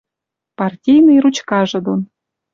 партийный 0.59 1.19
ручкажы 1.23 1.79
дон 1.85 2.01